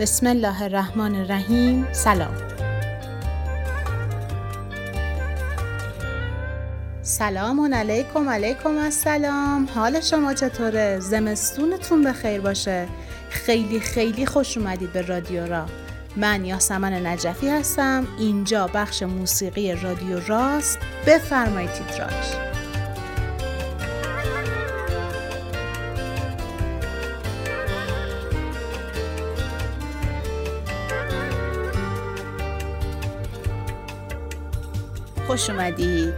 [0.00, 1.86] بسم الله الرحمن الرحیم.
[1.92, 2.34] سلام.
[7.02, 9.68] سلام علیکم علیکم السلام.
[9.74, 12.86] حال شما چطوره؟ زمستونتون به خیر باشه؟
[13.30, 15.66] خیلی خیلی خوش اومدید به رادیو را.
[16.16, 18.06] من یاسمن نجفی هستم.
[18.18, 20.78] اینجا بخش موسیقی رادیو راست.
[21.06, 22.51] بفرمایید تیتراژ.
[35.32, 36.14] خوش اومدید.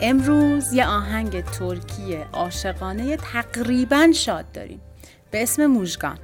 [0.00, 4.80] امروز یه آهنگ ترکی عاشقانه تقریبا شاد داریم.
[5.30, 6.18] به اسم موژگان.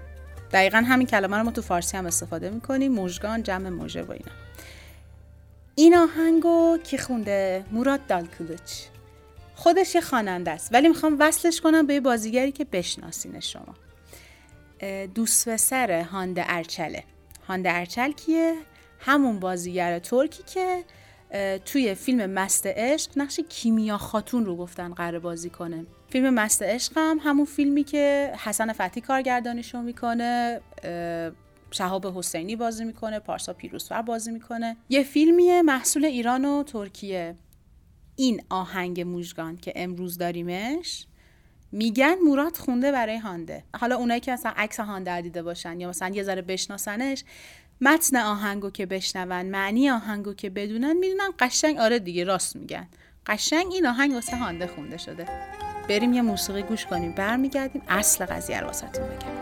[0.53, 2.93] دقیقا همین کلمه رو ما تو فارسی هم استفاده می‌کنیم.
[2.93, 4.33] موژگان جمع موژه و اینا.
[5.75, 8.73] این آهنگو کی خونده؟ مراد دالکلوچ
[9.55, 10.75] خودش یه خواننده است.
[10.75, 13.75] ولی می‌خوام وصلش کنم به یه بازیگری که بشناسین شما.
[15.15, 17.05] دوست پسر هانده ارچله.
[17.49, 18.55] هانده ارچل کیه؟
[19.01, 20.85] همون بازیگر ترکی که
[21.65, 25.87] توی فیلم مست عشق نقش کیمیا خاتون رو گفتن قرار بازی کنه.
[26.11, 30.61] فیلم مست عشق هم همون فیلمی که حسن فتی کارگردانیشو می‌کنه
[31.71, 34.77] شهاب حسینی بازی می‌کنه پارسا پیروزفر بازی می‌کنه.
[34.89, 37.35] یه فیلمیه محصول ایران و ترکیه.
[38.17, 41.07] این آهنگ موژگان که امروز داریمش
[41.73, 43.65] میگن مراد خونده برای هانده.
[43.77, 47.25] حالا اونایی که مثلا عکس هانده دیده باشن یا مثلا یه ذره بشناسنش
[47.81, 52.89] متن آهنگو که بشنون معنی آهنگو که بدونن می‌دونن قشنگ آره دیگه راست میگن.
[53.27, 55.27] قشنگ این آهنگ واسه هانده خونده شده.
[55.89, 59.38] بریم یه موسیقی گوش کنیم برمیگردیم اصل قضیه رو واسهتون بگم.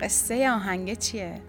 [0.00, 1.40] قصه آهنگ چیه؟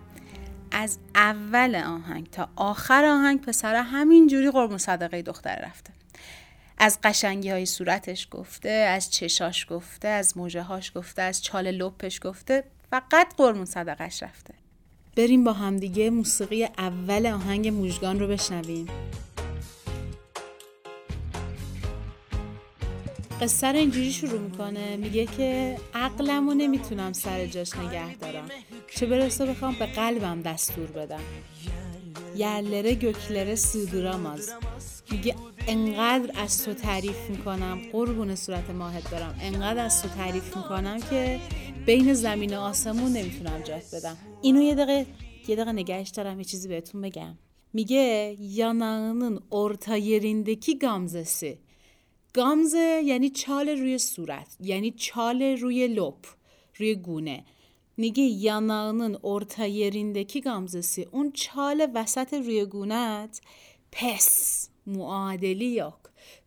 [0.72, 5.94] از اول آهنگ تا آخر آهنگ پسر همینجوری قربون صدقه دختر رفته.
[6.78, 12.20] از قشنگی های صورتش گفته از چشاش گفته از موجه هاش گفته از چال لپش
[12.24, 14.54] گفته فقط قربون صدقش رفته.
[15.18, 18.88] بریم با همدیگه موسیقی اول آهنگ موجگان رو بشنویم.
[23.44, 28.50] قصه رو اینجوری شروع می‌کنه میگه که عقلمو نمی‌تونم سر جاش نگه دارم.
[28.96, 31.20] چه برسه بخوام به قلبم دستور بدم.
[32.36, 34.52] یلره گکلره سودوراماز.
[35.12, 35.36] میگه
[35.68, 41.40] انقدر از تو تعریف می‌کنم قربون صورت ماهت دارم انقدر از تو تعریف می‌کنم که
[41.86, 44.18] بین زمین و آسمون نمی‌تونم جات بدم.
[44.42, 45.06] اینو یه دقیقه
[45.48, 47.38] یه دقیقه نگهش دارم یه چیزی بهتون بگم.
[47.76, 51.52] میگه yanağının orta yerindeki gamzesi
[52.34, 56.26] گامزه یعنی چال روی صورت یعنی چال روی لپ
[56.78, 57.44] روی گونه.
[57.98, 63.42] میگه yanağının orta yerindeki gamzesi اون چال وسط روی گونت
[63.92, 66.04] پس معادلی یک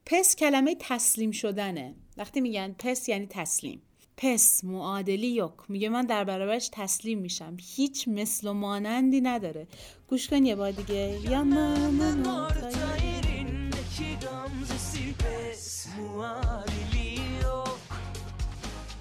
[0.06, 1.94] پس کلمه تسلیم شدنه.
[2.16, 3.82] وقتی میگن پس یعنی تسلیم.
[4.16, 7.56] پس معادلی یک میگه من در برابرش تسلیم میشم.
[7.60, 9.66] هیچ مثل و مانندی نداره.
[10.08, 11.20] گوش کن یه بار دیگه.
[11.30, 11.44] یا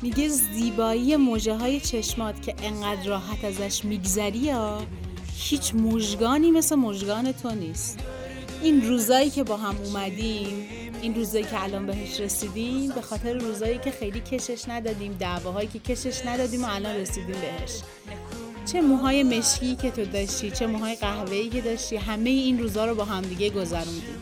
[0.01, 4.81] میگه زیبایی موجه های چشمات که انقدر راحت ازش میگذری یا
[5.37, 7.99] هیچ مژگانی مثل مژگان تو نیست.
[8.63, 10.67] این روزایی که با هم اومدیم
[11.01, 15.79] این روزایی که الان بهش رسیدیم به خاطر روزایی که خیلی کشش ندادیم دعواهایی که
[15.79, 17.71] کشش ندادیم و الان رسیدیم بهش.
[18.65, 22.95] چه موهای مشکی که تو داشتی چه موهای قهوه‌ای که داشتی همه این روزا رو
[22.95, 24.19] با هم دیگه گذروندیم.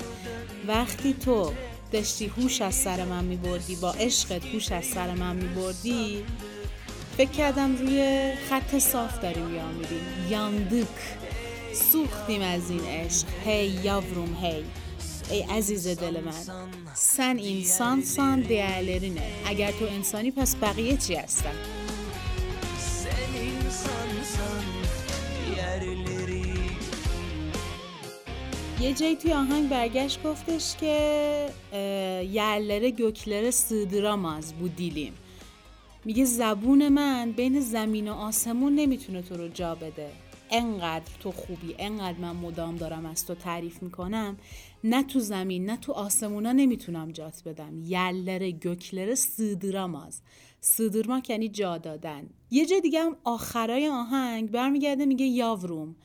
[0.67, 1.51] وقتی تو
[1.93, 6.23] داشتی هوش از سر من می بردی با عشقت هوش از سر من می بردی
[7.18, 10.88] فکر کردم روی خط صاف داریم میریم یاندک
[11.73, 13.27] سوختیم از این عشق.
[13.45, 14.63] هی یاوروم هی.
[15.31, 16.31] ای عزیز دل من.
[16.94, 19.31] سن انسان سان دیالرینه.
[19.45, 21.82] اگر تو انسانی پس بقیه چی هستن؟
[28.83, 31.50] یه جایی توی آهنگ برگشت گفتش که
[32.31, 35.13] یلره گکلره سیدراماز بودیلیم
[36.06, 40.09] میگه زبون من بین زمین و آسمون نمی‌تونه تو رو جا بده.
[40.51, 44.38] انقدر تو خوبی انقدر من مدام دارم از تو تعریف می‌کنم
[44.83, 47.81] نه تو زمین نه تو آسمونا نمی‌تونم جات بدم.
[47.83, 50.21] یلره گکلره سیدراماز
[50.62, 52.30] سیدرما یعنی جا دادن.
[52.51, 55.95] یه جای دیگه هم آخرای آهنگ برمیگرده میگه یاوروم.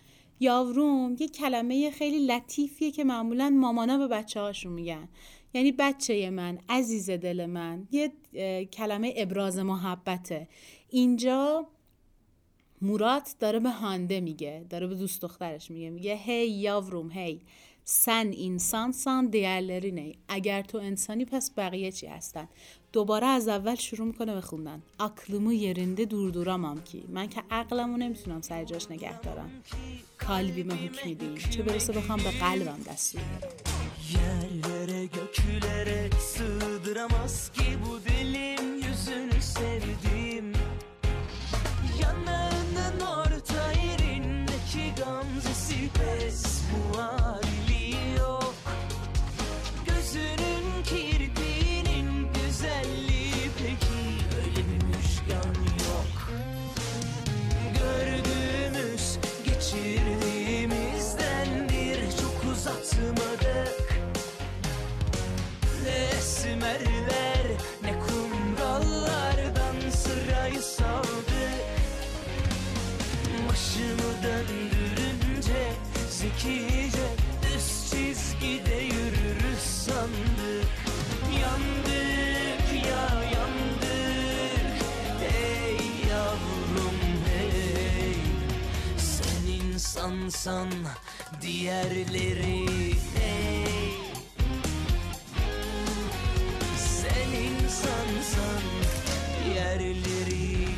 [0.40, 5.08] یاوروم یه کلمه خیلی لطیفیه که معمولا مامانا به بچه هاشون میگن.
[5.54, 8.12] یعنی بچه من عزیز دل من یه
[8.72, 10.48] کلمه ابراز محبته.
[10.88, 11.66] اینجا
[12.82, 15.90] مورات داره به هانده میگه داره به دوست دخترش میگه.
[15.90, 17.40] میگه هی یاوروم هی
[17.84, 20.12] سن انسان سان دیالرینه.
[20.28, 22.48] اگر تو انسانی پس بقیه چی هستن؟
[22.92, 24.82] دوباره از اول شروع می‌کنه به خوندن.
[25.00, 29.50] اقلمو yerinde durduramam کی؟ من که عقلمو نمی‌تونم سر جاش نگه دارم.
[30.27, 33.21] kalbime hükmedeyim چه برسه بخوام به قلبم دستور
[34.13, 40.53] Yerlere göklere sığdıramaz ki bu dilim yüzünü sevdim
[42.01, 47.16] Yanağının orta yerindeki gamzesi pes muadili
[89.98, 90.68] insansan
[91.42, 92.66] diğerleri
[93.14, 93.98] hey
[96.76, 98.62] Sen insansan
[99.44, 100.68] diğerleri.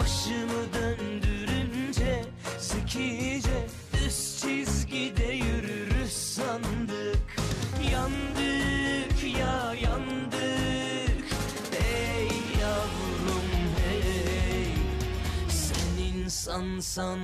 [0.00, 0.37] Başımı
[16.48, 17.20] insansan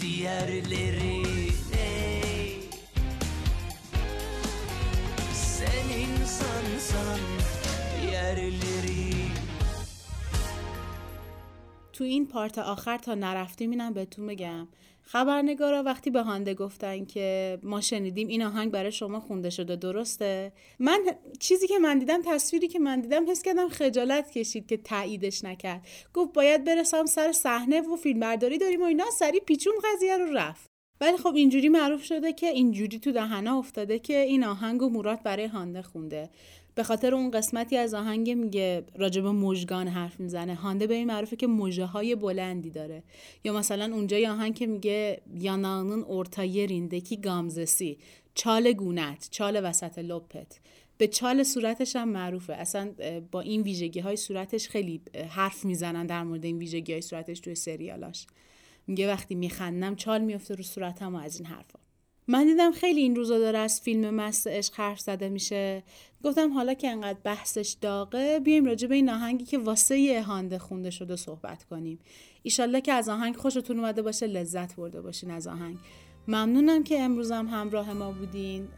[0.00, 1.22] diğerleri
[1.72, 2.70] hey
[5.34, 7.20] Sen insansan
[8.02, 8.73] diğerleri
[11.94, 14.68] تو این پارت آخر تا نرفتیم اینم بهتون بگم.
[15.02, 20.52] خبرنگارا وقتی به هانده گفتن که ما شنیدیم این آهنگ برای شما خونده شده درسته؟
[20.78, 21.00] من
[21.40, 25.86] چیزی که من دیدم تصویری که من دیدم حس کردم خجالت کشید که تاییدش نکرد.
[26.14, 30.32] گفت باید برسم سر صحنه و فیلم برداری داریم و اینا سری پیچون قضیه رو
[30.32, 30.70] رفت.
[31.00, 35.22] ولی خب اینجوری معروف شده که اینجوری تو دهنه افتاده که این آهنگ و مراد
[35.22, 36.30] برای هانده خونده.
[36.74, 40.54] به خاطر اون قسمتی از آهنگ میگه راجب مژگان حرف می‌زنه.
[40.54, 43.02] هانده به این معروفه که مژه های بلندی داره.
[43.44, 47.98] یا مثلا اونجا یه آهنگ که میگه یانانın orta yerindeki gamzesi
[48.34, 50.60] چال گونت چال وسط لپت.
[50.98, 52.52] به چال صورتش هم معروفه.
[52.52, 52.92] اصلا
[53.30, 57.54] با این ویژگی های صورتش خیلی حرف می‌زنن در مورد این ویژگی های صورتش توی
[57.54, 58.26] سریالاش.
[58.86, 61.83] میگه وقتی میخندم چال میفته رو صورتم و از این حرفا.
[62.28, 65.82] من دیدم خیلی این روزا داره از فیلم مست عشق حرف زده میشه.
[66.24, 70.58] گفتم حالا که انقدر بحثش داغه بیایم راجع به این آهنگی که واسه یه هانده
[70.58, 71.98] خونده شده صحبت کنیم.
[72.42, 75.76] ایشالله که از آهنگ خوشتون اومده باشه لذت برده باشین از آهنگ.
[76.28, 78.68] ممنونم که امروزم همراه ما بودین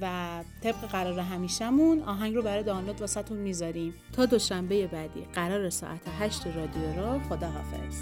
[0.00, 3.94] و طبق قرار همیشمون آهنگ رو برای دانلود واسهتون می‌ذاریم.
[4.12, 7.96] تا دوشنبه بعدی قرار ساعت 8 رادیو رو خدا حافظ